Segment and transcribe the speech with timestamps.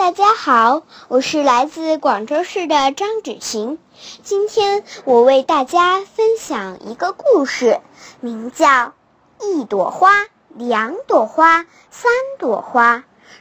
[0.00, 3.78] 大家好，我是来自广州市的张芷晴。
[4.22, 7.82] 今天我为大家分享一个故事，
[8.20, 8.66] 名叫
[9.40, 10.08] 《一朵花、
[10.48, 12.96] 两朵花、三朵花》。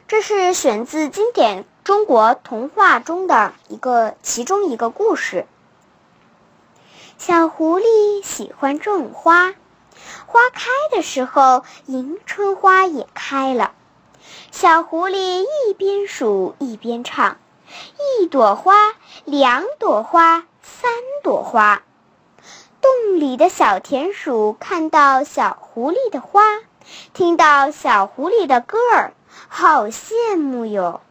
[0.10, 5.48] 这是选自经典中国童话中的一个其中一个故事。
[7.18, 9.54] 小狐狸喜欢种花，
[10.26, 13.72] 花开的时候，迎春花也开了。
[14.52, 17.38] 小狐狸一边数一边唱
[18.20, 18.76] ：“一朵花，
[19.24, 20.92] 两朵花，三
[21.24, 21.84] 朵花。”
[22.82, 26.42] 洞里的小田鼠看到小狐狸的花，
[27.14, 29.14] 听到小狐狸的歌儿，
[29.48, 31.02] 好羡慕哟。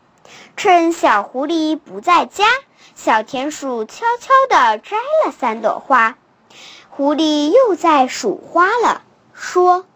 [0.57, 2.45] 趁小狐狸不在家，
[2.95, 6.19] 小田鼠悄悄地摘了三朵花。
[6.91, 9.87] 狐狸又在数花了，说。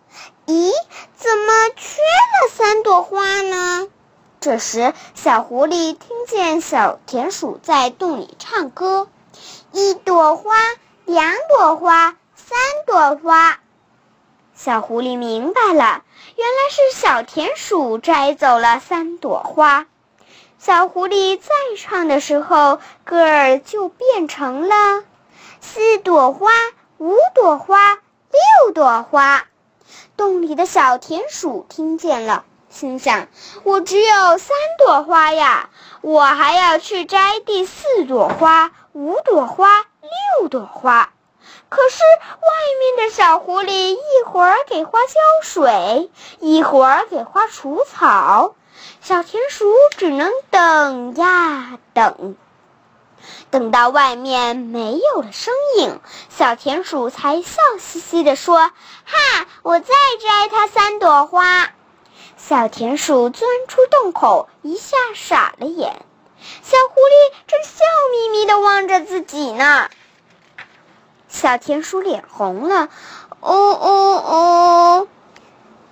[0.45, 0.73] 咦，
[1.17, 3.89] 怎么缺了三朵花呢？
[4.53, 9.09] 这时，小狐狸听见小田鼠在洞里唱歌
[9.73, 10.53] ：“一朵花，
[11.07, 13.61] 两朵花，三朵花。”
[14.55, 16.05] 小狐狸明白了，
[16.37, 19.87] 原来是小田鼠摘走了三朵花。
[20.59, 24.75] 小狐狸再唱的时候，歌儿就变成了：
[25.63, 26.51] 四朵花，
[26.99, 29.47] 五朵花，六朵花。
[30.19, 33.29] 洞里的小田鼠听见了，心想
[33.63, 35.69] ：“我只有三朵花呀，
[36.01, 39.85] 我还要去摘第四朵花、五朵花、
[40.39, 41.13] 六朵花。”
[41.69, 48.55] 可是外面的小狐狸一会儿给花浇水，一会儿给花除草，
[49.01, 52.37] 小田鼠只能等呀等。
[53.51, 56.01] 等到外面没有了声音，
[56.31, 58.71] 小田鼠才笑嘻嘻地说
[59.05, 61.71] ：“哈，我再摘它三朵花。”
[62.45, 66.05] 小田鼠钻出洞口，一下傻了眼。
[66.41, 69.89] 小狐狸正笑眯眯地望着自己呢。
[71.29, 72.89] 小田鼠脸红了，
[73.39, 75.09] 哦哦哦，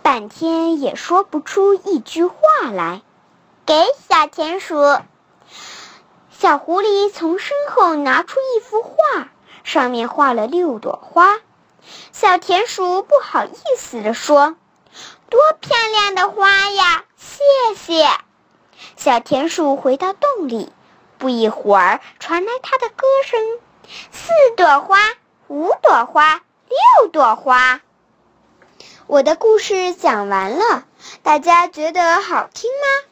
[0.03, 2.35] 半天也说不出一句话
[2.73, 3.03] 来。
[3.65, 4.75] 给小田鼠。
[6.37, 9.29] 小狐狸从身后拿出一幅画，
[9.63, 11.39] 上面画了六朵花。
[12.11, 14.57] 小田鼠不好意思地说
[15.31, 18.07] ：“多漂亮的花呀，谢谢。”
[18.97, 20.71] 小田鼠回到洞里，
[21.17, 23.41] 不一会儿传来它的歌声
[24.13, 24.99] ：“四朵花，
[25.49, 27.81] 五朵花，六朵花。”
[29.07, 30.85] 我的故事讲完了，
[31.23, 33.10] 大家觉得好听吗？